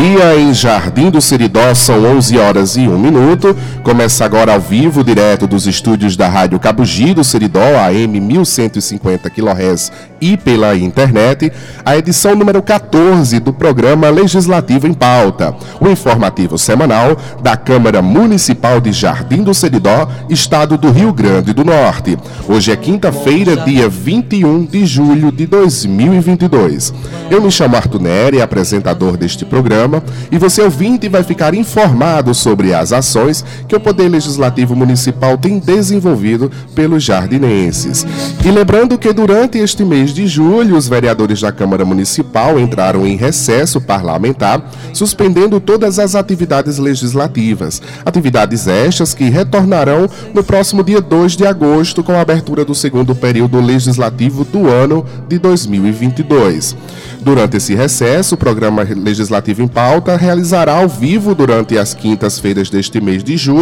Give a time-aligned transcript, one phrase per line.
[0.00, 3.56] dia em Jardim do Seridó, são 11 horas e 1 minuto.
[3.82, 9.90] Começa agora ao vivo, direto dos estúdios da Rádio Cabugi do Seridó, AM 1150 kHz
[10.20, 11.50] e pela internet,
[11.82, 18.80] a edição número 14 do programa Legislativo em Pauta, o informativo semanal da Câmara Municipal
[18.80, 22.18] de Jardim do Seridó, estado do Rio Grande do Norte.
[22.46, 26.92] Hoje é quinta-feira, dia 21 de julho de 2022.
[27.30, 32.74] Eu me chamo Arthur Neri, apresentador deste programa e você ouvinte vai ficar informado sobre
[32.74, 38.04] as ações que o Poder Legislativo Municipal tem desenvolvido pelos jardinenses.
[38.44, 43.16] E lembrando que durante este mês de julho, os vereadores da Câmara Municipal entraram em
[43.16, 44.60] recesso parlamentar,
[44.92, 47.80] suspendendo todas as atividades legislativas.
[48.04, 53.14] Atividades estas que retornarão no próximo dia 2 de agosto com a abertura do segundo
[53.14, 56.76] período legislativo do ano de 2022.
[57.20, 63.00] Durante esse recesso, o programa legislativo em pauta realizará ao vivo durante as quintas-feiras deste
[63.00, 63.59] mês de julho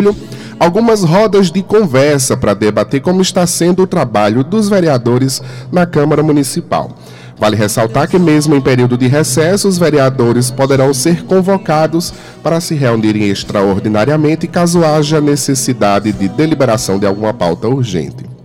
[0.59, 6.23] algumas rodas de conversa para debater como está sendo o trabalho dos vereadores na Câmara
[6.23, 6.97] Municipal.
[7.39, 12.75] Vale ressaltar que, mesmo em período de recesso, os vereadores poderão ser convocados para se
[12.75, 18.38] reunirem extraordinariamente caso haja necessidade de deliberação de alguma pauta urgente.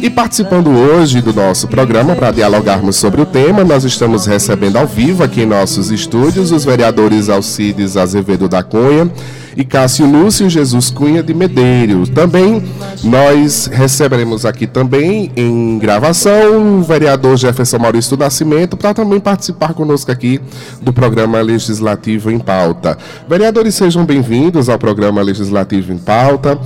[0.00, 4.86] E participando hoje do nosso programa para dialogarmos sobre o tema, nós estamos recebendo ao
[4.86, 9.10] vivo aqui em nossos estúdios os vereadores Alcides Azevedo da Cunha
[9.56, 12.08] e Cássio Lúcio Jesus Cunha de Medeiros.
[12.10, 12.62] Também
[13.02, 19.74] nós receberemos aqui também em gravação o vereador Jefferson Maurício do Nascimento para também participar
[19.74, 20.40] conosco aqui
[20.80, 22.96] do programa Legislativo em Pauta.
[23.28, 26.56] Vereadores, sejam bem-vindos ao programa Legislativo em Pauta.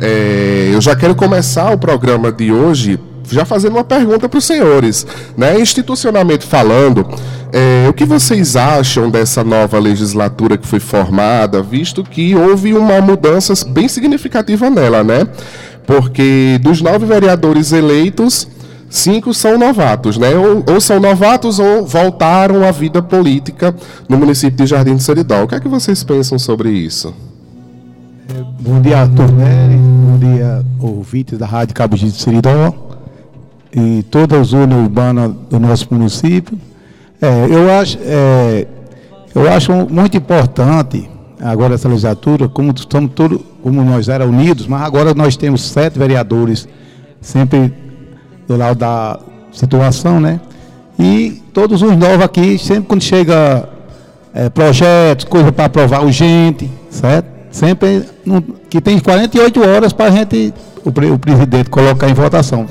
[0.00, 2.98] É, eu já quero começar o programa de hoje
[3.30, 5.06] já fazendo uma pergunta para os senhores,
[5.36, 5.60] né?
[5.60, 7.06] Institucionalmente falando,
[7.52, 13.00] é, o que vocês acham dessa nova legislatura que foi formada, visto que houve uma
[13.00, 15.28] mudança bem significativa nela, né?
[15.86, 18.48] Porque dos nove vereadores eleitos,
[18.88, 20.34] cinco são novatos, né?
[20.34, 23.74] Ou, ou, são novatos ou voltaram à vida política
[24.08, 25.44] no município de Jardim do Seridó.
[25.44, 27.14] O que é que vocês pensam sobre isso?
[28.62, 29.76] Bom dia, Nery.
[29.78, 32.74] Bom dia, ouvintes da Rádio Cabo de Seridó
[33.74, 36.58] e toda a zona urbana do nosso município.
[37.22, 38.66] É, eu, acho, é,
[39.34, 41.08] eu acho muito importante
[41.40, 45.98] agora essa legislatura, como estamos todos, como nós era unidos, mas agora nós temos sete
[45.98, 46.68] vereadores
[47.18, 47.72] sempre
[48.46, 49.20] do lado da
[49.52, 50.38] situação, né?
[50.98, 53.70] E todos os novos aqui, sempre quando chega
[54.34, 57.39] é, projetos, coisa para aprovar urgente, certo?
[57.50, 58.04] Sempre
[58.68, 62.66] que tem 48 horas para a gente, o, o, presidente, colocar em votação.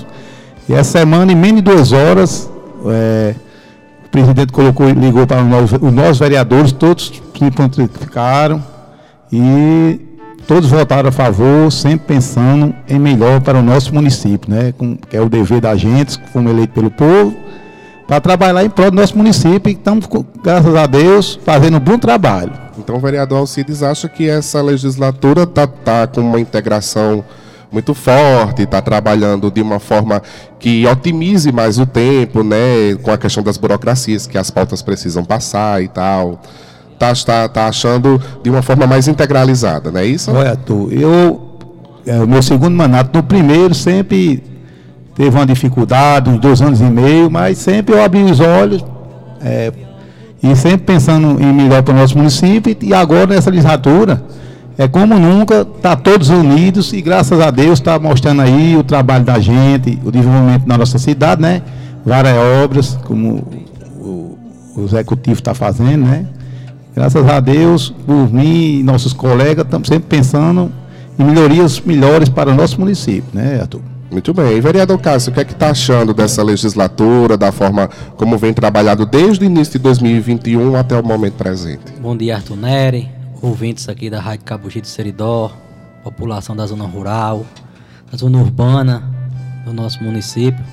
[0.67, 2.50] E essa semana, em menos de duas horas,
[2.88, 3.35] é,
[4.06, 8.63] o presidente colocou, ligou para os, os nossos vereadores, todos se prontificaram
[9.31, 10.00] e
[10.47, 14.73] todos votaram a favor, sempre pensando em melhor para o nosso município, né?
[14.78, 17.35] Com, que é o dever da gente, que fomos eleitos pelo povo,
[18.09, 20.08] para trabalhar em prol do nosso município e estamos,
[20.44, 22.52] graças a Deus, fazendo um bom trabalho.
[22.75, 27.24] Então o vereador Alcides acha que essa legislatura está tá com uma integração
[27.72, 30.24] muito forte, está trabalhando de uma forma
[30.58, 35.24] que otimize mais o tempo, né, com a questão das burocracias que as pautas precisam
[35.24, 36.41] passar e tal.
[36.97, 40.31] Tá, tá, tá achando de uma forma mais integralizada, não é isso?
[40.31, 41.59] Olha, tu, eu,
[42.08, 44.48] é, o meu segundo mandato, no primeiro sempre
[45.19, 48.85] teve uma dificuldade, uns dois anos e meio, mas sempre eu abri os olhos
[49.41, 49.69] é,
[50.41, 52.74] e sempre pensando em melhor para o nosso município.
[52.81, 54.24] E agora, nessa legislatura,
[54.78, 59.25] é como nunca, está todos unidos e graças a Deus está mostrando aí o trabalho
[59.25, 61.63] da gente, o desenvolvimento da nossa cidade, né?
[62.06, 63.46] Várias obras, como
[64.00, 64.38] o,
[64.78, 66.28] o executivo está fazendo, né?
[66.96, 70.72] Graças a Deus, por mim e nossos colegas, estamos sempre pensando
[71.19, 73.82] em melhorias melhores para o nosso município, né, Arthur?
[74.11, 74.58] Muito bem.
[74.58, 78.52] E, vereador Cássio, o que é que está achando dessa legislatura, da forma como vem
[78.52, 81.91] trabalhado desde o início de 2021 até o momento presente?
[82.02, 83.09] Bom dia, Arthur Neri,
[83.40, 85.52] ouvintes aqui da Rádio Cabugi de Seridó,
[86.03, 87.46] população da zona rural,
[88.11, 89.03] da zona urbana
[89.64, 90.64] do nosso município.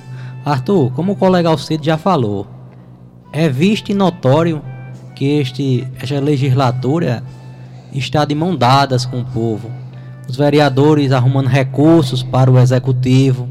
[0.43, 2.47] Arthur, como o colega Alcides já falou,
[3.31, 4.63] é visto e notório
[5.15, 7.23] que este, esta legislatura
[7.93, 9.71] está de mão dadas com o povo
[10.27, 13.47] os vereadores arrumando recursos para o executivo.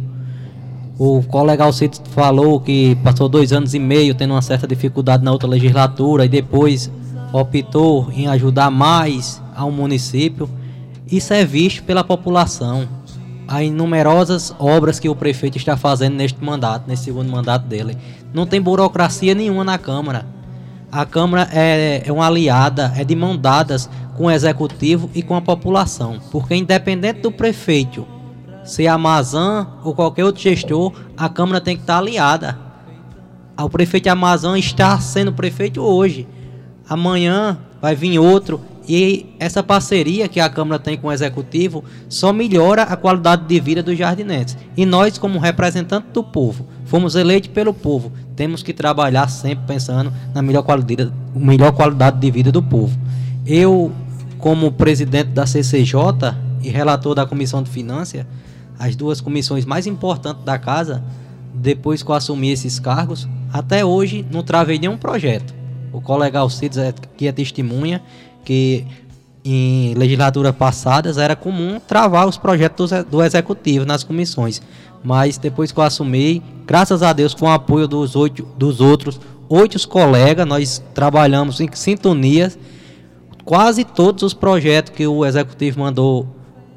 [0.99, 5.33] O colega Alcides falou que passou dois anos e meio tendo uma certa dificuldade na
[5.33, 6.91] outra legislatura e depois
[7.33, 10.49] optou em ajudar mais ao município.
[11.11, 12.89] Isso é visto pela população.
[13.47, 17.97] As numerosas obras que o prefeito está fazendo neste mandato, nesse segundo mandato dele.
[18.35, 20.36] Não tem burocracia nenhuma na Câmara.
[20.97, 25.37] A Câmara é, é uma aliada, é de mão dadas com o Executivo e com
[25.37, 26.19] a população.
[26.33, 28.07] Porque independente do prefeito
[28.65, 32.59] ser Amazon ou qualquer outro gestor, a Câmara tem que estar aliada.
[33.59, 36.27] O prefeito Amazon está sendo prefeito hoje.
[36.89, 38.59] Amanhã vai vir outro
[38.89, 43.61] e essa parceria que a Câmara tem com o Executivo só melhora a qualidade de
[43.61, 44.57] vida dos jardinenses.
[44.75, 50.13] E nós, como representantes do povo, fomos eleitos pelo povo, temos que trabalhar sempre pensando
[50.35, 52.97] na melhor qualidade, melhor qualidade de vida do povo.
[53.47, 53.91] Eu,
[54.39, 55.97] como presidente da CCJ
[56.63, 58.27] e relator da Comissão de Finanças,
[58.79, 61.03] as duas comissões mais importantes da casa,
[61.55, 65.55] depois que eu assumi esses cargos, até hoje não travei nenhum projeto.
[65.93, 68.03] O colega Alcides é, que é testemunha
[68.45, 68.87] que
[69.55, 74.61] em legislaturas passadas era comum travar os projetos do, executivo nas comissões.
[75.05, 79.21] Mas depois que eu assumi, graças a Deus, com o apoio dos, oito, dos outros
[79.49, 82.53] oito colegas, nós trabalhamos em sintonia.
[83.45, 86.27] Quase todos os projetos que o executivo mandou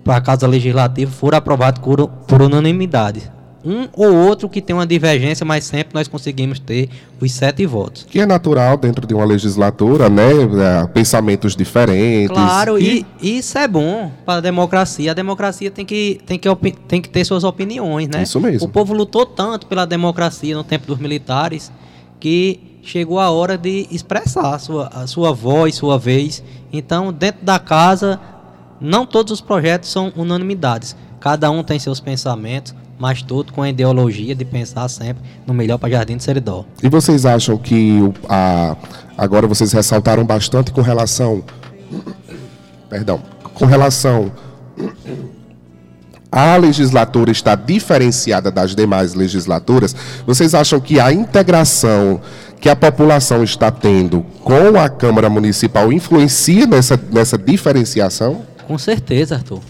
[0.04, 4.88] para a Casa Legislativa foram aprovados por, por unanimidade um ou outro que tem uma
[4.88, 6.90] divergência, mas sempre nós conseguimos ter
[7.20, 8.06] os sete votos.
[8.10, 10.24] Que é natural dentro de uma legislatura, né?
[10.24, 12.30] É, pensamentos diferentes.
[12.30, 15.12] Claro, e, e isso é bom para a democracia.
[15.12, 16.50] A democracia tem que, tem, que,
[16.88, 18.24] tem que ter suas opiniões, né?
[18.24, 18.68] Isso mesmo.
[18.68, 21.72] O povo lutou tanto pela democracia no tempo dos militares
[22.20, 26.44] que chegou a hora de expressar a sua, a sua voz, sua vez.
[26.72, 28.20] Então, dentro da casa,
[28.80, 30.96] não todos os projetos são unanimidades.
[31.20, 35.78] Cada um tem seus pensamentos, mas tudo com a ideologia de pensar sempre no melhor
[35.78, 36.66] para Jardim do Seridó.
[36.84, 38.76] E vocês acham que a,
[39.18, 41.44] agora vocês ressaltaram bastante com relação
[42.90, 43.22] perdão,
[43.54, 44.32] com relação
[46.32, 49.96] a legislatura está diferenciada das demais legislaturas,
[50.28, 52.22] vocês acham que a integração
[52.60, 58.42] que a população está tendo com a Câmara Municipal influencia nessa, nessa diferenciação?
[58.68, 59.62] Com certeza, Arthur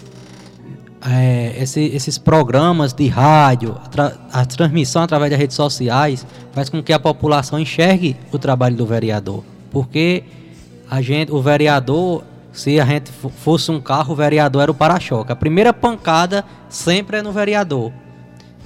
[1.06, 6.84] é, esse, esses programas de rádio, a, a, transmissão através das redes sociais, faz com
[6.84, 9.44] que a população enxergue o trabalho do vereador.
[9.72, 10.24] Porque
[10.90, 15.32] a gente, o vereador, se a gente fosse um carro, o vereador era o para-choque.
[15.32, 17.94] A primeira pancada sempre é no vereador.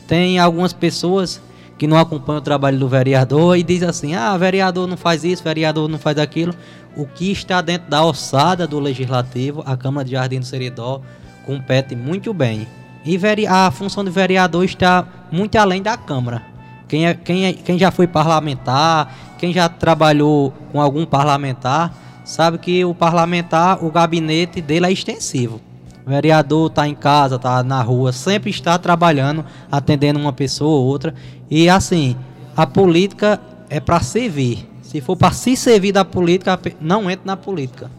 [0.08, 1.42] Tem algumas pessoas
[1.78, 5.44] que não acompanham o trabalho do vereador e diz assim: ah, vereador não faz isso,
[5.44, 6.54] vereador não faz aquilo.
[6.96, 11.02] O que está dentro da ossada do legislativo, a Câmara de Jardim do Seridó
[11.46, 12.68] compete muito bem.
[13.06, 16.42] E a função de vereador está muito além da Câmara.
[16.88, 21.94] Quem, é, quem, é, quem já foi parlamentar, quem já trabalhou com algum parlamentar,
[22.24, 25.60] sabe que o parlamentar, o gabinete dele é extensivo.
[26.06, 30.86] O vereador está em casa, está na rua, sempre está trabalhando, atendendo uma pessoa ou
[30.86, 31.14] outra.
[31.50, 32.16] E assim,
[32.56, 34.70] a política é para servir.
[34.82, 37.90] Se for para se servir da política, não entre na política.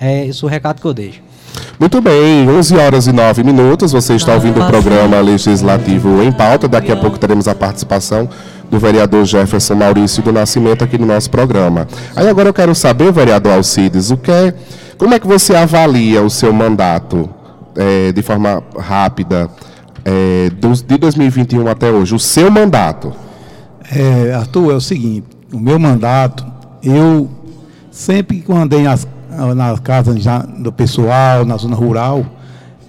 [0.00, 1.22] É esse o recado que eu deixo.
[1.80, 3.92] Muito bem, 11 horas e 9 minutos.
[3.92, 6.68] Você está ouvindo o programa Legislativo em Pauta.
[6.68, 8.28] Daqui a pouco teremos a participação
[8.70, 11.88] do vereador Jefferson Maurício do Nascimento aqui no nosso programa.
[12.14, 14.52] Aí agora eu quero saber, vereador Alcides, o que é,
[14.98, 17.30] como é que você avalia o seu mandato
[17.74, 19.48] é, de forma rápida
[20.04, 20.50] é,
[20.86, 23.10] de 2021 até hoje, o seu mandato?
[23.90, 26.44] É, Arthur, é o seguinte, o meu mandato,
[26.82, 27.30] eu
[27.90, 29.08] sempre que andei nas
[29.54, 30.14] na casa
[30.58, 32.24] do pessoal, na zona rural,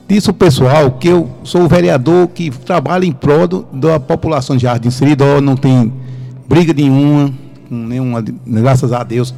[0.08, 4.58] disse o pessoal que eu sou o vereador que trabalha em prol do, da população
[4.58, 5.94] de Jardim Seridó, não tem
[6.50, 7.32] briga nenhuma,
[7.70, 9.34] nenhuma, graças a Deus.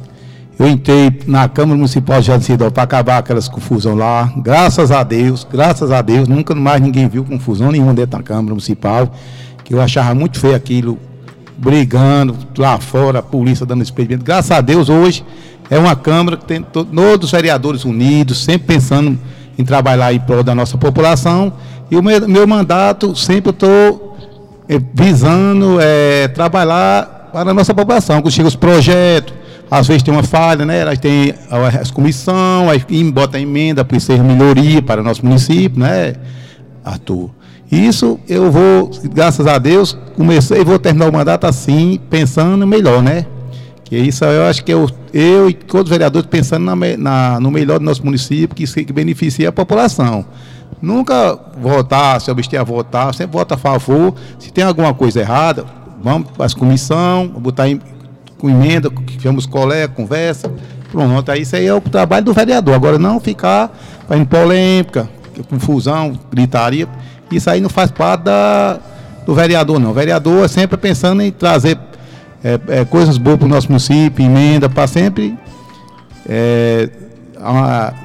[0.58, 5.04] Eu entrei na Câmara Municipal de Jardim Seridó para acabar aquelas confusões lá, graças a
[5.04, 9.14] Deus, graças a Deus, nunca mais ninguém viu confusão nenhuma dentro da Câmara Municipal,
[9.62, 10.98] que eu achava muito feio aquilo,
[11.56, 14.24] brigando lá fora, a polícia dando expediente.
[14.24, 15.24] Graças a Deus, hoje
[15.70, 19.18] é uma Câmara que tem todos os vereadores unidos, sempre pensando
[19.58, 21.52] em trabalhar em prol da nossa população.
[21.90, 24.16] E o meu, meu mandato sempre estou
[24.68, 28.20] é, visando é, trabalhar para a nossa população.
[28.20, 29.34] Quando chegam os projetos,
[29.70, 30.80] às vezes tem uma falha, né?
[30.80, 31.34] Elas têm
[31.80, 36.14] as comissão, aí bota emenda para ser melhoria para o nosso município, né,
[36.84, 37.30] Arthur?
[37.72, 43.02] Isso eu vou, graças a Deus, comecei e vou terminar o mandato assim, pensando melhor,
[43.02, 43.26] né?
[43.94, 47.48] Que isso eu acho que eu, eu e todos os vereadores pensando na, na, no
[47.48, 50.24] melhor do nosso município, que, que beneficia a população.
[50.82, 54.12] Nunca votar, se abster a votar, sempre vota a favor.
[54.36, 55.64] Se tem alguma coisa errada,
[56.02, 57.80] vamos para as comissão, botar em,
[58.36, 60.52] com emenda, chamamos colega, conversa.
[60.90, 62.74] Pronto, aí isso aí é o trabalho do vereador.
[62.74, 63.72] Agora não ficar
[64.08, 65.08] fazendo polêmica,
[65.48, 66.88] confusão, gritaria.
[67.30, 68.80] Isso aí não faz parte da,
[69.24, 69.92] do vereador, não.
[69.92, 71.78] O vereador é sempre pensando em trazer
[72.44, 75.36] é, é, coisas boas para o nosso município, emenda, para sempre
[76.28, 76.90] é,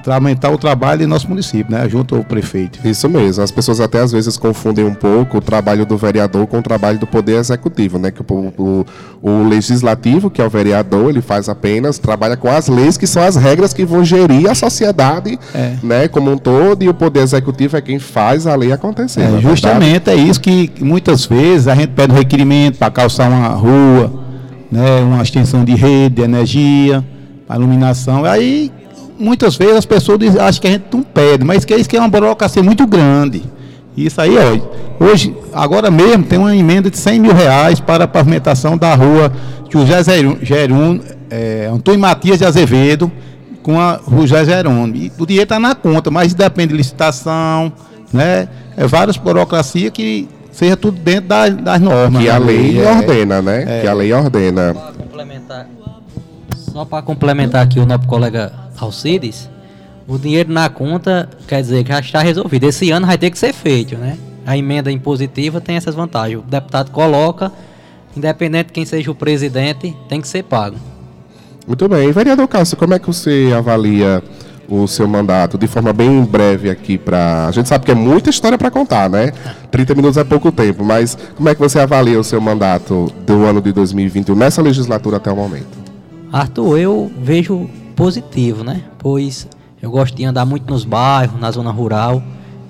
[0.05, 1.87] aumentar o trabalho em nosso município, né?
[1.87, 2.79] Junto ao prefeito.
[2.85, 3.43] Isso mesmo.
[3.43, 6.99] As pessoas até às vezes confundem um pouco o trabalho do vereador com o trabalho
[6.99, 8.11] do poder executivo, né?
[8.11, 8.85] Que o, o,
[9.21, 13.23] o legislativo, que é o vereador, ele faz apenas trabalha com as leis que são
[13.23, 15.75] as regras que vão gerir a sociedade, é.
[15.81, 16.07] né?
[16.07, 19.21] Como um todo e o poder executivo é quem faz a lei acontecer.
[19.21, 23.29] É, é justamente é isso que muitas vezes a gente pede um requerimento para calçar
[23.29, 24.28] uma rua,
[24.71, 25.01] né?
[25.01, 27.03] Uma extensão de rede, de energia,
[27.47, 28.25] a iluminação.
[28.25, 28.71] Aí
[29.19, 31.99] muitas vezes as pessoas acham que a gente não pede, mas que isso que é
[31.99, 33.43] uma burocracia muito grande.
[33.97, 38.07] Isso aí, ó, hoje, agora mesmo, tem uma emenda de 100 mil reais para a
[38.07, 39.31] pavimentação da rua
[39.69, 40.03] José
[40.41, 43.11] Gerum, é, Antônio Matias de Azevedo,
[43.61, 45.11] com a José Jerônimo.
[45.17, 47.73] O dinheiro está na conta, mas depende de licitação,
[48.13, 48.47] né?
[48.77, 52.21] É várias burocracias que seja tudo dentro das, das normas.
[52.21, 52.45] Que a né?
[52.45, 53.63] lei é, ordena, né?
[53.65, 54.75] É, que a lei ordena.
[56.57, 59.49] Só para complementar aqui o nosso colega Alcides,
[60.05, 62.65] o dinheiro na conta quer dizer que já está resolvido.
[62.65, 64.17] Esse ano vai ter que ser feito, né?
[64.45, 66.39] A emenda impositiva tem essas vantagens.
[66.39, 67.51] O deputado coloca,
[68.15, 70.75] independente de quem seja o presidente, tem que ser pago.
[71.65, 72.11] Muito bem.
[72.11, 74.21] Vereador Cássio, como é que você avalia
[74.69, 77.47] o seu mandato de forma bem breve aqui para.
[77.47, 79.31] A gente sabe que é muita história para contar, né?
[79.71, 83.45] 30 minutos é pouco tempo, mas como é que você avalia o seu mandato do
[83.45, 85.79] ano de 2021 nessa legislatura até o momento?
[86.31, 88.83] Arthur, eu vejo positivo, né?
[88.99, 89.47] Pois
[89.81, 92.21] eu gosto de andar muito nos bairros, na zona rural,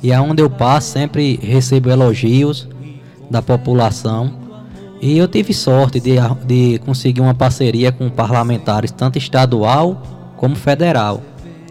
[0.01, 2.67] e aonde eu passo sempre recebo elogios
[3.29, 4.31] da população.
[5.01, 6.15] E eu tive sorte de,
[6.45, 10.01] de conseguir uma parceria com parlamentares, tanto estadual
[10.35, 11.21] como federal,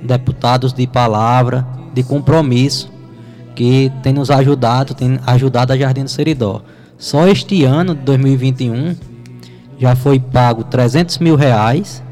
[0.02, 2.90] deputados de palavra, de compromisso,
[3.54, 6.62] que tem nos ajudado, tem ajudado a Jardim do Seridó.
[6.96, 8.94] Só este ano, de 2021,
[9.78, 12.02] já foi pago 300 mil reais.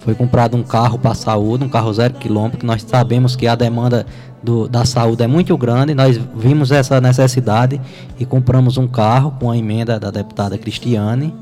[0.00, 3.46] Foi comprado um carro para a saúde, um carro zero quilômetro, que nós sabemos que
[3.48, 4.06] a demanda
[4.42, 5.94] do, da saúde é muito grande.
[5.94, 7.80] Nós vimos essa necessidade
[8.18, 11.34] e compramos um carro com a emenda da deputada Cristiane.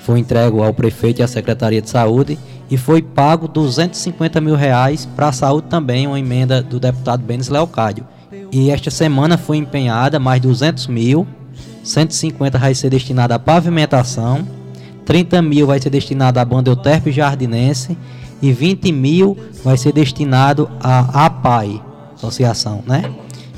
[0.00, 2.38] Foi entregue ao prefeito e à Secretaria de Saúde
[2.70, 7.48] e foi pago 250 mil reais para a saúde também, uma emenda do deputado Benes
[7.48, 8.06] Leocádio.
[8.52, 11.26] E esta semana foi empenhada mais 200 mil
[11.86, 14.46] 150 vai ser destinado à pavimentação,
[15.04, 17.96] 30 mil vai ser destinado à banda Euterpe Jardinense
[18.42, 21.80] e 20 mil vai ser destinado à APAI,
[22.14, 23.04] associação, né?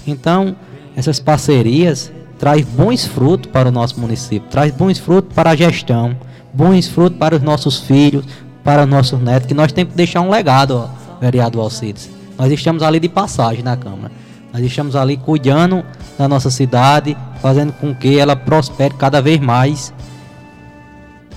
[0.07, 0.55] Então,
[0.95, 6.15] essas parcerias traz bons frutos para o nosso município, traz bons frutos para a gestão,
[6.53, 8.25] bons frutos para os nossos filhos,
[8.69, 12.11] para os nossos netos, que nós temos que deixar um legado, ó, vereador Alcides.
[12.37, 14.13] Nós estamos ali de passagem na Câmara.
[14.53, 15.83] Nós estamos ali cuidando
[16.19, 19.91] da nossa cidade, fazendo com que ela prospere cada vez mais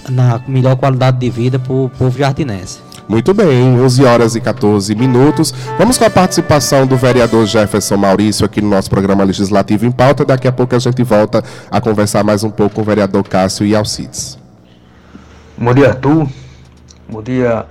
[0.10, 2.80] na melhor qualidade de vida para o povo jardinense.
[3.08, 5.54] Muito bem, 11 horas e 14 minutos.
[5.78, 10.26] Vamos com a participação do vereador Jefferson Maurício aqui no nosso programa legislativo em pauta.
[10.26, 13.66] Daqui a pouco a gente volta a conversar mais um pouco com o vereador Cássio
[13.66, 14.38] e Alcides.
[15.58, 16.41] Bom dia, Arthur.
[17.12, 17.66] Bom dia,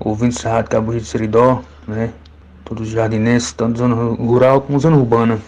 [0.00, 2.14] ouvintes da Rádio Cabo de Seridó, né?
[2.64, 5.38] Todos os jardinenses, tanto zona rural como zona urbana.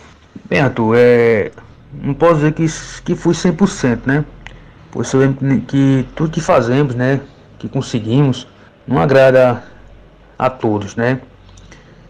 [0.44, 1.50] Bem, Arthur, é,
[1.94, 2.66] não posso dizer que,
[3.06, 4.22] que fui 100%, né?
[4.90, 7.22] Pois sabemos que tudo que fazemos, né,
[7.58, 8.46] que conseguimos,
[8.86, 9.64] não agrada
[10.38, 11.18] a todos, né?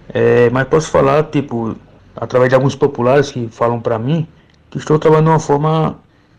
[0.09, 1.77] É, mas posso falar, tipo,
[2.17, 4.27] através de alguns populares que falam para mim
[4.71, 5.99] que estou trabalhando de uma forma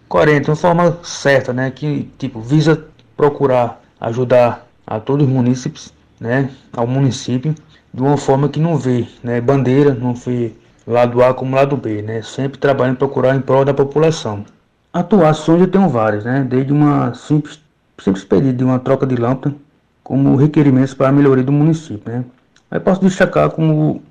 [0.09, 1.71] coerente, uma forma certa, né?
[1.71, 2.83] Que, tipo, visa
[3.15, 6.49] procurar ajudar a todos os munícipes, né?
[6.73, 7.53] Ao município,
[7.93, 9.39] de uma forma que não vê, né?
[9.39, 10.51] Bandeira, não vê
[10.85, 12.23] lado A como lado B, né?
[12.23, 14.43] Sempre trabalhando procurar em prol da população.
[14.91, 16.43] Atuações eu tenho várias, né?
[16.49, 17.61] Desde uma simples,
[17.99, 19.55] simples pedido de uma troca de lâmpada,
[20.03, 22.25] como requerimentos para a melhoria do município, né?
[22.71, 24.01] Aí posso destacar como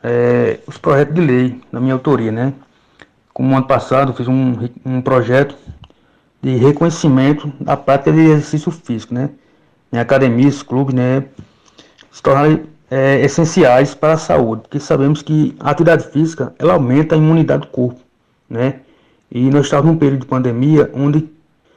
[0.00, 2.52] é, os projetos de lei na minha autoria, né?
[3.34, 5.56] Como ano passado fiz um, um projeto
[6.40, 9.30] de reconhecimento da prática de exercício físico, né?
[9.92, 11.24] Em academias, clubes, né?
[12.10, 17.14] Se tornarem é, essenciais para a saúde, porque sabemos que a atividade física ela aumenta
[17.14, 18.00] a imunidade do corpo,
[18.48, 18.80] né?
[19.30, 21.28] E nós estávamos num período de pandemia onde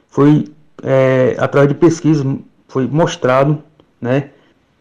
[0.09, 0.45] foi,
[0.83, 2.25] é, através de pesquisas,
[2.67, 3.61] foi mostrado,
[3.99, 4.29] né,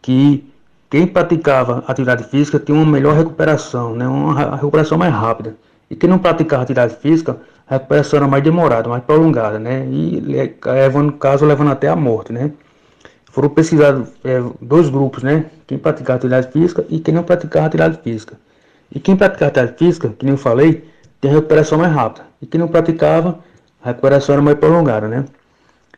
[0.01, 0.49] que
[0.89, 5.55] quem praticava atividade física tinha uma melhor recuperação, né, uma recuperação mais rápida.
[5.89, 7.37] E quem não praticava atividade física,
[7.69, 10.19] a recuperação era mais demorada, mais prolongada, né, e
[10.63, 12.51] levando caso levando até a morte, né.
[13.31, 15.45] Foram pesquisados é, dois grupos, né?
[15.65, 18.37] Quem praticava atividade física e quem não praticava atividade física.
[18.93, 20.85] E quem praticava atividade física, que nem eu falei,
[21.19, 22.25] tem recuperação mais rápida.
[22.41, 23.39] E quem não praticava,
[23.81, 25.25] a recuperação era mais prolongada, né?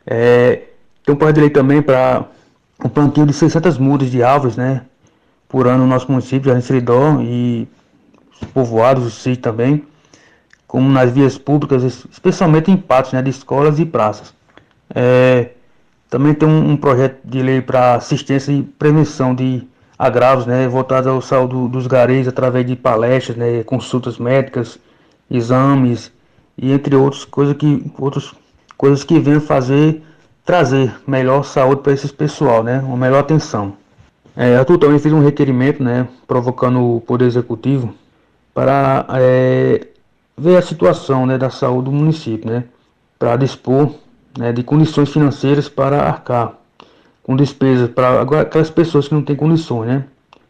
[0.05, 0.61] É,
[1.03, 2.25] tem um projeto de também para
[2.83, 4.83] um plantio de 600 mudas de árvores, né?
[5.49, 7.67] Por ano no nosso município, Jardim Seridó e
[8.41, 9.83] os povoados, o sítio também,
[10.67, 14.33] como nas vias públicas, especialmente em pátios né, de escolas e praças.
[14.93, 15.49] É,
[16.13, 19.67] também tem um, projeto de lei para assistência e prevenção de
[19.97, 24.77] agravos, né, voltado ao saúde dos garis através de palestras, né, consultas médicas,
[25.27, 26.11] exames
[26.55, 28.31] e entre outras coisas que outras
[28.77, 30.03] coisas que vêm fazer
[30.45, 33.73] trazer melhor saúde para esse pessoal, né, uma melhor atenção.
[34.37, 37.91] É, Arthur também fez um requerimento, né, provocando o Poder Executivo
[38.53, 39.87] para é,
[40.37, 42.65] ver a situação né, da saúde do município, né,
[43.17, 43.95] para dispor
[44.37, 46.53] né, de condições financeiras para arcar
[47.21, 50.03] com despesas para aquelas pessoas que não têm condições, né,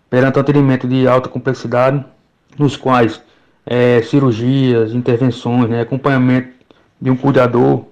[0.09, 2.03] perante atendimento de alta complexidade,
[2.57, 3.21] nos quais
[3.65, 6.49] é, cirurgias, intervenções, né, acompanhamento
[6.99, 7.85] de um cuidador,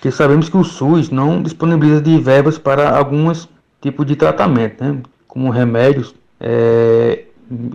[0.00, 3.48] que sabemos que o SUS não disponibiliza de verbas para alguns
[3.80, 7.24] tipos de tratamento, né, como remédios, é,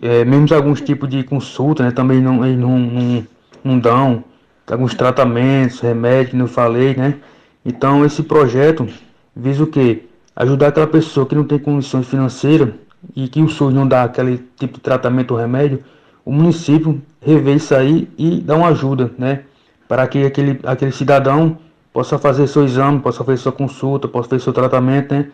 [0.01, 3.28] é, mesmo alguns tipos de consulta, né, também não, não, não,
[3.63, 4.24] não dão
[4.70, 7.16] alguns tratamentos, remédios, não falei, né?
[7.65, 8.88] Então esse projeto
[9.36, 10.08] visa o que?
[10.36, 12.74] Ajudar aquela pessoa que não tem condições financeiras
[13.15, 15.84] e que o SUS não dá aquele tipo de tratamento ou remédio,
[16.25, 19.44] o município rever isso aí e dar uma ajuda, né?
[19.88, 21.58] Para que aquele, aquele cidadão
[21.91, 25.30] possa fazer seu exame, possa fazer sua consulta, possa fazer seu tratamento, né?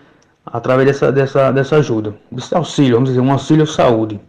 [0.45, 2.15] Através dessa, dessa, dessa ajuda.
[2.53, 4.19] Auxílio, vamos dizer, um auxílio saúde.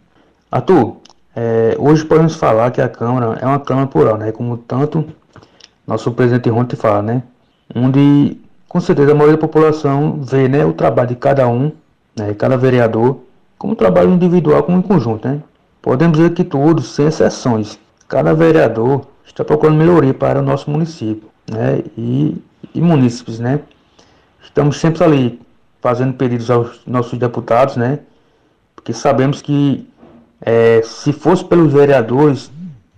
[0.51, 0.97] Arthur,
[1.35, 4.31] é, hoje podemos falar que a Câmara é uma Câmara plural, né?
[4.31, 5.05] Como tanto
[5.87, 7.23] nosso presidente Ronte fala, né?
[7.75, 11.71] Onde, com certeza, a maioria da população vê né, o trabalho de cada um,
[12.17, 13.19] né, cada vereador,
[13.57, 15.41] como um trabalho individual, como em conjunto, né?
[15.81, 21.29] Podemos dizer que todos, sem exceções, cada vereador está procurando melhoria para o nosso município,
[21.49, 21.83] né?
[21.97, 22.41] E,
[22.73, 23.59] e munícipes, né?
[24.41, 25.41] Estamos sempre ali
[25.81, 27.99] fazendo pedidos aos nossos deputados, né?
[28.75, 29.87] Porque sabemos que
[30.41, 32.51] é, se fosse pelos vereadores,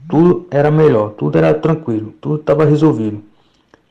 [0.08, 3.24] tudo era melhor, tudo era tranquilo, tudo estava resolvido.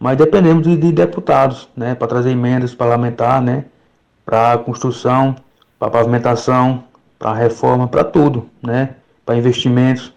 [0.01, 3.65] Mas dependemos de, de deputados, né, para trazer emendas parlamentares, né,
[4.25, 5.37] para construção,
[5.79, 6.85] para pavimentação,
[7.19, 8.95] para reforma, para tudo, né,
[9.27, 10.11] para investimentos,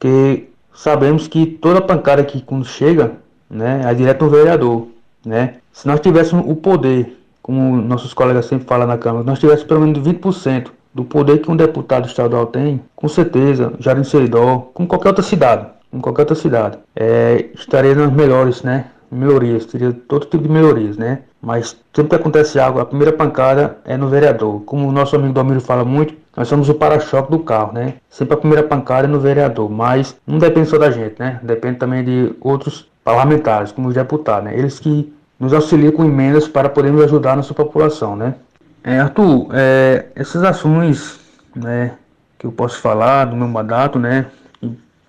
[0.00, 3.12] que sabemos que toda pancada que quando chega,
[3.48, 4.88] né, é direto no vereador,
[5.24, 5.54] né.
[5.72, 9.82] Se nós tivéssemos o poder, como nossos colegas sempre falam na Câmara, nós tivéssemos pelo
[9.82, 15.10] menos 20% do poder que um deputado estadual tem, com certeza, Jardim Seridó, como qualquer
[15.10, 18.86] outra cidade, em qualquer outra cidade, é, estaria nas melhores, né?
[19.10, 21.20] Melhorias, teria todo tipo de melhorias, né?
[21.40, 24.60] Mas sempre que acontece algo, a primeira pancada é no vereador.
[24.62, 27.94] Como o nosso amigo Domiro fala muito, nós somos o para-choque do carro, né?
[28.10, 31.40] Sempre a primeira pancada é no vereador, mas não depende só da gente, né?
[31.42, 34.58] Depende também de outros parlamentares, como os deputados, né?
[34.58, 38.34] Eles que nos auxiliam com emendas para podermos ajudar a nossa população, né?
[38.82, 41.18] É, Arthur, é, essas ações
[41.54, 41.92] né,
[42.38, 44.26] que eu posso falar do meu mandato, né,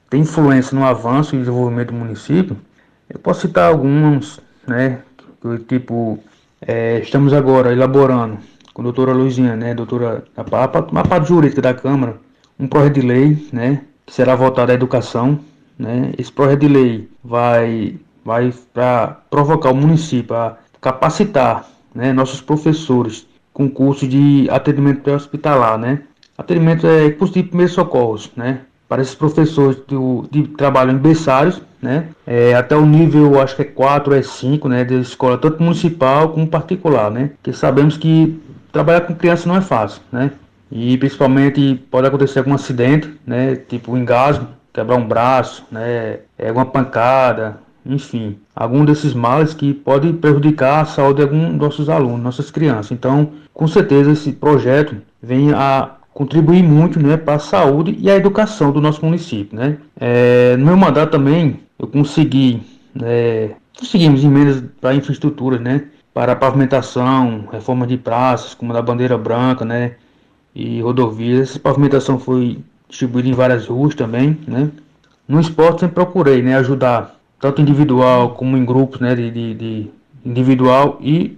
[0.09, 2.57] tem influência no avanço e desenvolvimento do município,
[3.09, 4.99] eu posso citar alguns, né,
[5.67, 6.19] tipo,
[6.61, 8.37] é, estamos agora elaborando
[8.73, 12.17] com a doutora Luizinha, né, doutora, a, parte jurídica da Câmara,
[12.59, 15.39] um projeto de lei, né, que será voltado à educação,
[15.77, 22.41] né, esse projeto de lei vai, vai para provocar o município a capacitar, né, nossos
[22.41, 23.27] professores
[23.59, 26.03] com curso de atendimento pré-hospitalar, né?
[26.37, 28.61] Atendimento é curso de primeiros socorros, né?
[28.89, 29.77] Para esses professores
[30.29, 32.07] de trabalho em berçários, né?
[32.27, 34.83] É, até o nível, acho que é 4, é 5, né?
[34.83, 37.31] De escola tanto municipal como particular, né?
[37.41, 40.31] Que sabemos que trabalhar com criança não é fácil, né?
[40.71, 43.55] E principalmente pode acontecer algum acidente, né?
[43.55, 46.19] Tipo engasgo, quebrar um braço, né?
[46.37, 51.59] É, alguma pancada, enfim, algum desses males que pode prejudicar a saúde de algum dos
[51.59, 52.91] nossos alunos, nossas crianças.
[52.91, 58.15] Então, com certeza esse projeto vem a contribuir muito né, para a saúde e a
[58.17, 59.57] educação do nosso município.
[59.57, 59.77] Né?
[59.97, 62.61] É, no meu mandato também eu consegui,
[63.01, 69.63] é, conseguimos emendas para infraestruturas, né, para pavimentação, reforma de praças, como da Bandeira Branca,
[69.63, 69.93] né,
[70.53, 71.51] e rodovias.
[71.51, 74.37] Essa pavimentação foi distribuída em várias ruas também.
[74.45, 74.69] Né?
[75.25, 79.91] No esporte sempre procurei né, ajudar tanto individual como em grupos, né, de, de, de
[80.25, 81.37] individual e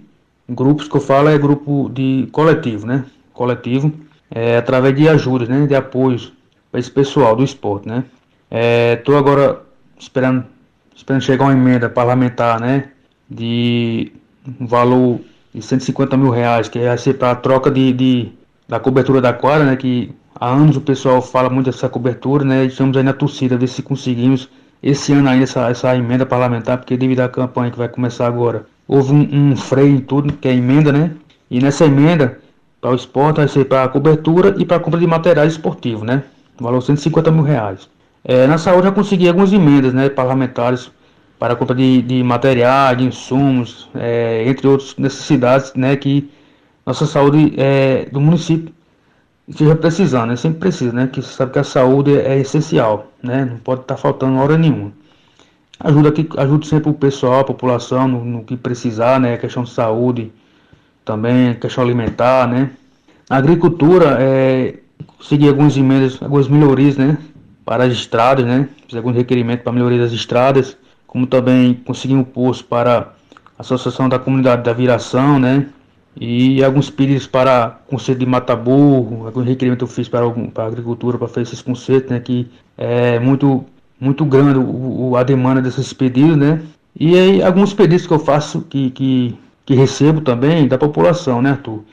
[0.50, 3.92] grupos que eu falo é grupo de coletivo, né, coletivo,
[4.34, 6.32] é, através de ajudas, né, de apoios
[6.70, 8.04] para esse pessoal do esporte, né.
[8.98, 9.60] Estou é, agora
[9.98, 10.44] esperando,
[10.96, 12.90] esperando chegar uma emenda parlamentar, né,
[13.30, 14.12] de
[14.60, 15.20] um valor
[15.54, 18.32] de 150 mil reais, que vai ser para a troca de, de,
[18.68, 19.76] da cobertura da quadra, né?
[19.76, 22.64] Que há anos o pessoal fala muito dessa cobertura, né?
[22.64, 24.48] Estamos aí na torcida, ver se conseguimos
[24.82, 28.66] esse ano ainda essa, essa emenda parlamentar, porque devido à campanha que vai começar agora,
[28.88, 31.12] houve um, um freio em tudo, que é emenda, né?
[31.50, 32.40] E nessa emenda,
[32.82, 36.02] para o esporte, vai ser para a cobertura e para a compra de materiais esportivos,
[36.02, 36.24] né?
[36.60, 37.88] Valor 150 mil reais.
[38.24, 40.90] É, na saúde já consegui algumas emendas né, parlamentares
[41.38, 46.28] para a compra de, de materiais, de insumos, é, entre outras necessidades né, que
[46.84, 48.74] nossa saúde é, do município
[49.48, 53.44] esteja precisando, né, sempre precisa, né, que você sabe que a saúde é, essencial, né,
[53.44, 54.92] não pode estar tá faltando hora nenhuma.
[55.80, 59.70] Ajuda, aqui, ajuda sempre o pessoal, a população no, no que precisar, né, questão de
[59.70, 60.32] saúde,
[61.04, 62.70] também questão alimentar, né.
[63.28, 64.74] Na agricultura, é,
[65.18, 67.16] consegui algumas emendas, algumas melhorias, né,
[67.64, 68.68] para as estradas, né?
[68.86, 73.12] Fiz alguns requerimentos para melhoria das estradas, como também consegui um posto para
[73.58, 75.66] a Associação da Comunidade da Viração, né?
[76.20, 81.16] E alguns pedidos para conselho de Mataburro, alguns requerimentos eu fiz para, para a agricultura
[81.16, 82.20] para fazer esses conceitos, né?
[82.20, 83.64] Que é muito,
[83.98, 86.60] muito grande o, o, a demanda desses pedidos, né?
[86.98, 91.50] E aí alguns pedidos que eu faço, que, que, que recebo também da população, né,
[91.50, 91.84] Arthur?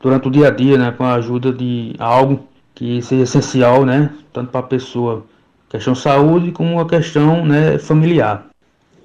[0.00, 0.92] Durante o dia a dia, né?
[0.96, 5.24] Com a ajuda de algo que seja essencial, né, tanto para a pessoa,
[5.68, 8.46] questão saúde, como a questão né, familiar.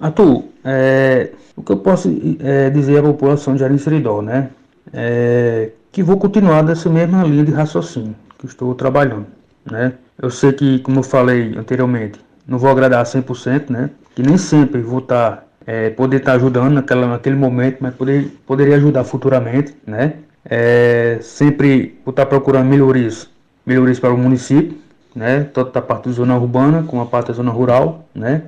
[0.00, 2.08] Arthur, é, o que eu posso
[2.38, 4.50] é, dizer à população de Jardim Seridó, né,
[4.92, 9.26] é que vou continuar dessa mesma linha de raciocínio que estou trabalhando,
[9.68, 9.94] né.
[10.22, 14.82] Eu sei que, como eu falei anteriormente, não vou agradar 100%, né, que nem sempre
[14.82, 19.04] vou estar, tá, é, poder estar tá ajudando naquela, naquele momento, mas poder, poderia ajudar
[19.04, 23.28] futuramente, né, é, sempre vou estar tá procurando melhorias
[23.64, 24.76] melhorias para o município,
[25.14, 28.42] né, tanto da parte da zona urbana como a parte da zona rural, né,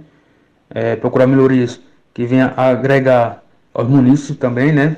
[0.68, 1.80] é, procurar melhorias
[2.12, 4.96] que venham agregar aos municípios também, né,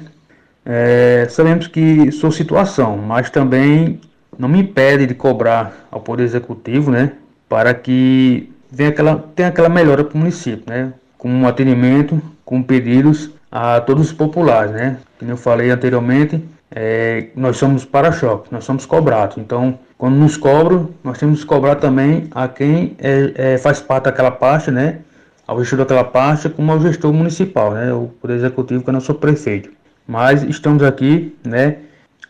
[0.65, 4.01] é, sabemos que sou situação, mas também
[4.37, 7.13] não me impede de cobrar ao Poder Executivo, né,
[7.49, 12.63] para que venha aquela, tenha aquela melhora para o município, né, com um atendimento, com
[12.63, 18.65] pedidos a todos os populares, né, como eu falei anteriormente, é, nós somos para-choque, nós
[18.65, 19.37] somos cobrados.
[19.39, 24.05] Então, quando nos cobram, nós temos que cobrar também a quem é, é, faz parte
[24.05, 24.99] daquela pasta, né?
[25.47, 27.93] Ao gestor daquela pasta, como ao gestor municipal, né?
[27.93, 29.71] O Poder Executivo, que é nosso prefeito.
[30.07, 31.79] Mas estamos aqui, né?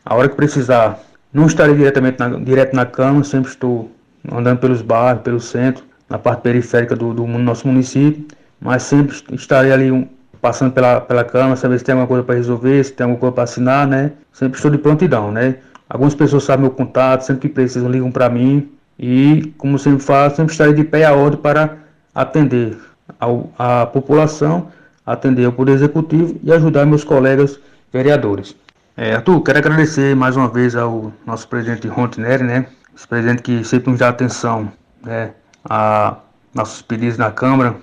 [0.04, 1.00] A hora que precisar,
[1.32, 3.90] não estarei diretamente na, direto na Câmara, sempre estou
[4.30, 8.24] andando pelos bairros, pelo centro, na parte periférica do, do nosso município,
[8.60, 10.06] mas sempre estarei ali um,
[10.40, 13.34] passando pela, pela Câmara, saber se tem alguma coisa para resolver, se tem alguma coisa
[13.34, 14.12] para assinar, né?
[14.32, 15.56] Sempre estou de prontidão, né?
[15.88, 20.34] Algumas pessoas sabem meu contato, sempre que precisam ligam para mim e, como sempre falo,
[20.34, 21.78] sempre estarei de pé a ordem para
[22.14, 22.76] atender
[23.18, 24.68] ao, a população,
[25.06, 27.58] atender ao Poder Executivo e ajudar meus colegas
[27.92, 28.54] vereadores.
[28.96, 32.66] É, Arthur, quero agradecer mais uma vez ao nosso presidente Rontineri, né?
[32.94, 34.70] Esse presidente que sempre nos dá atenção
[35.04, 35.30] né,
[35.64, 36.16] a
[36.52, 37.76] nossos pedidos na Câmara,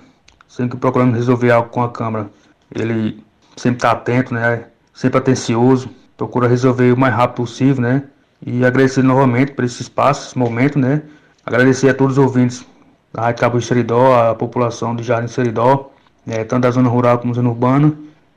[0.48, 2.30] sempre que procuramos resolver algo com a Câmara,
[2.74, 3.22] ele
[3.56, 4.64] sempre está atento, né?
[4.92, 8.04] Sempre atencioso, procura resolver o mais rápido possível, né?
[8.44, 11.02] E agradecer novamente por esse espaço, esse momento, né?
[11.44, 12.66] Agradecer a todos os ouvintes
[13.12, 15.90] da Rádio Cabo Seridó, a população de Jardim Seridó,
[16.24, 16.44] né?
[16.44, 17.92] tanto da zona rural como da zona urbana.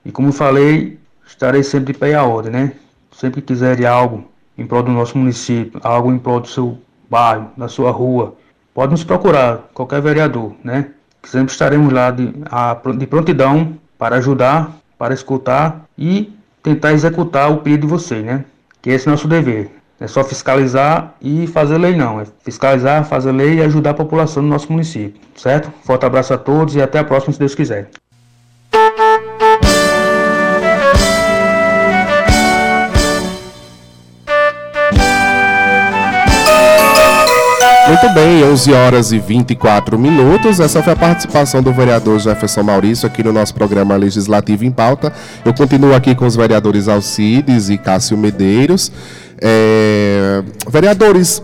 [0.06, 2.74] E como falei, estarei sempre de pé à ordem, né?
[3.12, 4.24] Sempre que quiserem algo
[4.58, 6.78] em prol do nosso município, algo em prol do seu
[7.10, 8.36] bairro, da sua rua,
[8.74, 10.92] pode nos procurar, qualquer vereador, né?
[11.24, 17.58] Sempre estaremos lá de, a, de prontidão para ajudar, para escutar e tentar executar o
[17.58, 18.46] pedido de vocês, né?
[18.82, 19.72] Que esse é nosso dever.
[20.00, 22.22] É só fiscalizar e fazer lei, não.
[22.22, 25.72] É fiscalizar, fazer lei e ajudar a população do nosso município, certo?
[25.84, 27.90] Forte abraço a todos e até a próxima, se Deus quiser.
[38.02, 40.62] Muito bem, 11 horas e 24 minutos.
[40.62, 45.12] Essa foi a participação do vereador Jefferson Maurício aqui no nosso programa Legislativo em Pauta.
[45.44, 48.90] Eu continuo aqui com os vereadores Alcides e Cássio Medeiros.
[49.42, 50.42] É...
[50.70, 51.44] Vereadores,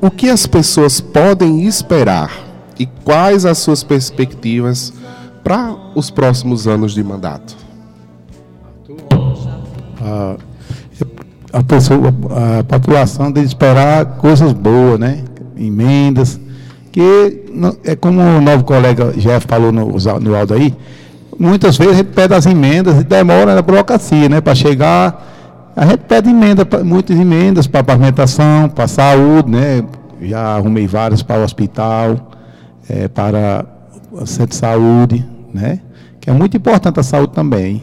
[0.00, 2.30] o que as pessoas podem esperar
[2.78, 4.94] e quais as suas perspectivas
[5.44, 7.54] para os próximos anos de mandato?
[10.00, 10.36] A,
[11.52, 12.08] a, pessoa,
[12.58, 15.24] a população deve esperar coisas boas, né?
[15.60, 16.40] Emendas,
[16.90, 17.00] que
[17.84, 19.86] é como o novo colega Jeff falou no,
[20.20, 20.74] no áudio aí,
[21.38, 24.40] muitas vezes a gente pede as emendas e demora na burocracia, né?
[24.40, 25.28] Para chegar.
[25.76, 29.84] A gente pede emenda, muitas emendas para pavimentação, para saúde, né?
[30.20, 32.32] Já arrumei várias para o hospital,
[32.88, 33.64] é, para
[34.12, 35.80] o centro de saúde, né?
[36.20, 37.82] Que é muito importante a saúde também.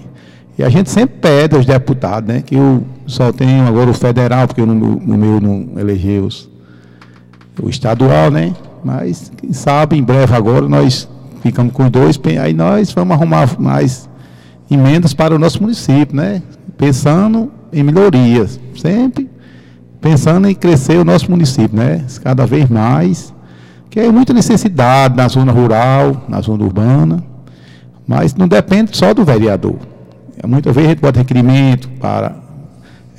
[0.59, 2.43] E a gente sempre pede aos deputados, né?
[2.45, 6.49] Que eu só tenho agora o federal, porque no, no meu não elegeu os,
[7.61, 8.53] o estadual, né?
[8.83, 11.07] Mas, quem sabe, em breve agora nós
[11.41, 14.09] ficamos com dois, aí nós vamos arrumar mais
[14.69, 16.41] emendas para o nosso município, né?
[16.77, 19.29] Pensando em melhorias, sempre
[20.01, 22.05] pensando em crescer o nosso município, né?
[22.23, 23.33] Cada vez mais,
[23.89, 27.23] que é muita necessidade na zona rural, na zona urbana,
[28.07, 29.75] mas não depende só do vereador.
[30.45, 32.35] Muitas vezes a gente bota requerimento para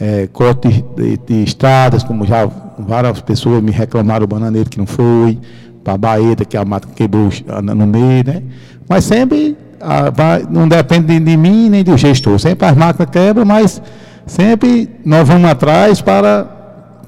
[0.01, 2.49] é, corte de, de, de, estradas, como já
[2.79, 5.39] várias pessoas me reclamaram o bananeiro que não foi,
[5.83, 7.31] para a baeta que a mata quebrou
[7.63, 8.43] no meio, né?
[8.89, 12.39] Mas sempre a, vai, não depende de, de, mim nem do gestor.
[12.39, 13.81] Sempre as máquinas quebram, mas
[14.27, 16.47] sempre nós vamos atrás para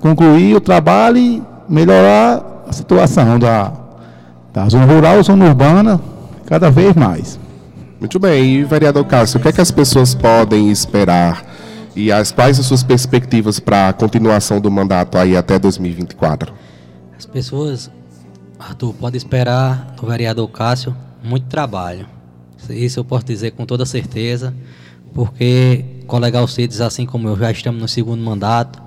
[0.00, 3.72] concluir o trabalho e melhorar a situação da,
[4.52, 6.00] da zona rural, zona urbana,
[6.46, 7.38] cada vez mais.
[7.98, 11.44] Muito bem, e vereador Cássio, o que é que as pessoas podem esperar
[11.94, 16.53] e as, quais as suas perspectivas para a continuação do mandato aí até 2024?
[17.18, 17.90] As pessoas,
[18.59, 22.07] Arthur, podem esperar do vereador Cássio muito trabalho.
[22.68, 24.55] Isso eu posso dizer com toda certeza,
[25.12, 28.81] porque colega Alcides, assim como eu, já estamos no segundo mandato,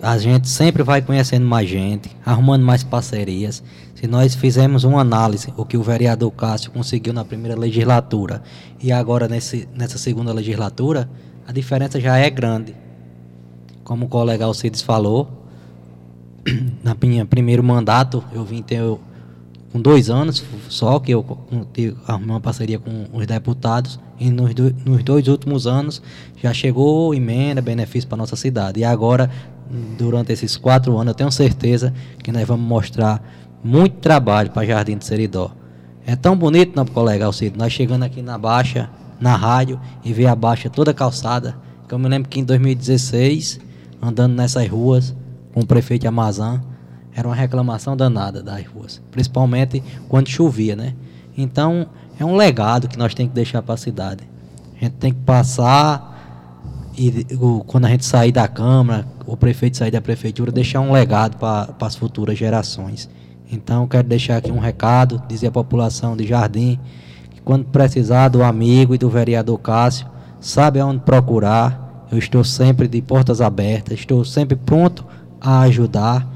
[0.00, 3.62] a gente sempre vai conhecendo mais gente, arrumando mais parcerias.
[3.94, 8.42] Se nós fizermos uma análise, o que o vereador Cássio conseguiu na primeira legislatura
[8.80, 11.08] e agora nesse, nessa segunda legislatura,
[11.46, 12.74] a diferença já é grande.
[13.84, 15.28] Como o colega Alcides falou,
[16.82, 18.82] na minha primeiro mandato eu vim ter
[19.72, 21.24] com dois anos só que eu
[22.06, 26.02] arrumei uma parceria com os deputados e nos, do, nos dois últimos anos
[26.36, 28.80] já chegou emenda, benefício para nossa cidade.
[28.80, 29.30] E agora
[29.96, 33.22] durante esses quatro anos, eu tenho certeza que nós vamos mostrar
[33.64, 35.52] muito trabalho para Jardim do Seridó.
[36.04, 38.90] É tão bonito, não, colega Alcido, nós chegando aqui na Baixa,
[39.22, 41.56] na rádio, e ver a Baixa toda calçada.
[41.88, 43.60] Eu me lembro que em 2016,
[44.00, 45.14] andando nessas ruas,
[45.52, 46.62] com o prefeito Amazã,
[47.14, 49.00] era uma reclamação danada das ruas.
[49.10, 50.94] Principalmente quando chovia, né?
[51.36, 51.86] Então,
[52.18, 54.24] é um legado que nós temos que deixar para a cidade.
[54.74, 57.26] A gente tem que passar e
[57.66, 61.74] quando a gente sair da Câmara, o prefeito sair da Prefeitura, deixar um legado para
[61.80, 63.08] as futuras gerações.
[63.50, 66.78] Então, quero deixar aqui um recado, dizer à população de Jardim,
[67.44, 70.06] quando precisar do amigo e do vereador Cássio,
[70.40, 72.06] sabe aonde procurar.
[72.10, 75.04] Eu estou sempre de portas abertas, estou sempre pronto
[75.40, 76.26] a ajudar.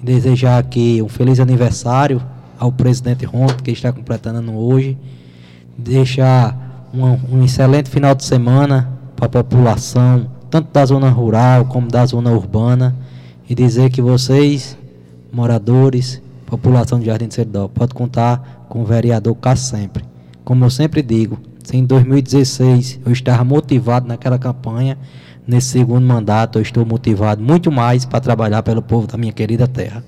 [0.00, 2.20] E desejar aqui um feliz aniversário
[2.58, 4.98] ao presidente Ronto, que está completando hoje.
[5.76, 11.88] Deixar um, um excelente final de semana para a população, tanto da zona rural como
[11.88, 12.94] da zona urbana,
[13.48, 14.76] e dizer que vocês,
[15.32, 20.15] moradores, população de Jardim de Seridó, pode contar com o vereador Cá sempre.
[20.46, 24.96] Como eu sempre digo, se em 2016 eu estava motivado naquela campanha,
[25.44, 29.66] nesse segundo mandato eu estou motivado muito mais para trabalhar pelo povo da minha querida
[29.66, 30.04] terra.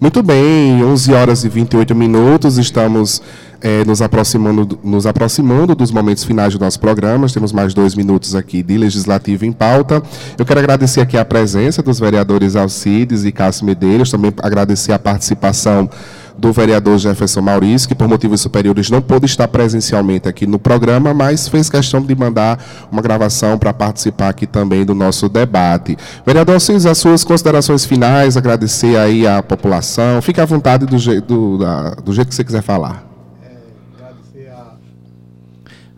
[0.00, 3.20] Muito bem, 11 horas e 28 minutos, estamos
[3.60, 7.28] é, nos, aproximando, nos aproximando dos momentos finais do nosso programa.
[7.28, 10.00] Temos mais dois minutos aqui de legislativo em pauta.
[10.38, 14.98] Eu quero agradecer aqui a presença dos vereadores Alcides e Cássio Medeiros, também agradecer a
[14.98, 15.90] participação
[16.36, 21.12] do vereador Jefferson Maurício, que por motivos superiores não pôde estar presencialmente aqui no programa,
[21.12, 22.58] mas fez questão de mandar
[22.90, 25.96] uma gravação para participar aqui também do nosso debate.
[26.24, 30.20] Vereador Alcides, as suas considerações finais, agradecer aí à população.
[30.22, 33.04] Fique à vontade do, jeito, do, da, do jeito que você quiser falar.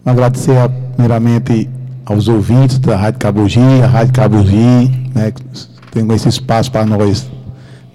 [0.04, 1.70] Agradecer, a, primeiramente
[2.04, 5.32] aos ouvintes da Rádio Cabugi, a Rádio Cabugi, né,
[5.90, 7.26] tem esse espaço para nós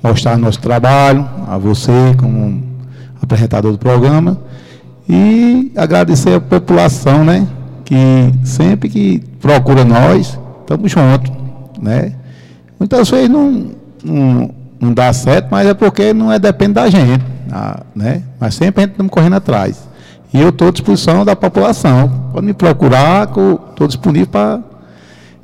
[0.02, 2.64] mostrar nosso trabalho, a você como
[3.22, 4.40] apresentador do programa,
[5.08, 7.48] e agradecer a população, né,
[7.84, 7.96] que
[8.44, 11.32] sempre que procura nós, estamos juntos,
[11.82, 12.14] né.
[12.80, 13.72] Muitas vezes não,
[14.04, 17.26] não, não dá certo, mas é porque não é depende da gente,
[17.96, 19.90] né, mas sempre a gente estamos correndo atrás.
[20.32, 22.30] E eu estou à disposição da população.
[22.32, 24.60] Pode me procurar, estou disponível para.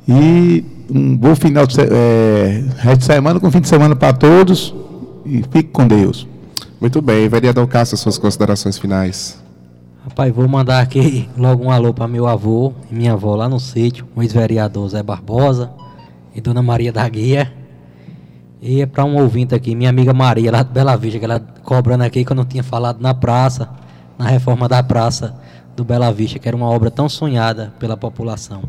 [0.06, 4.74] E um bom final de, é, de semana, com fim de semana para todos.
[5.24, 6.26] E fique com Deus.
[6.80, 7.28] Muito bem.
[7.28, 9.42] Vereador Cássio, suas considerações finais.
[10.04, 13.58] Rapaz, vou mandar aqui logo um alô para meu avô e minha avó lá no
[13.58, 15.70] sítio, o ex-vereador Zé Barbosa
[16.32, 17.52] e Dona Maria da Guia.
[18.62, 21.40] E é para um ouvinte aqui, minha amiga Maria, lá de Bela Vista, que ela
[21.64, 23.68] cobrando aqui que eu não tinha falado na praça
[24.18, 25.34] na reforma da praça
[25.74, 28.62] do Bela Vista, que era uma obra tão sonhada pela população.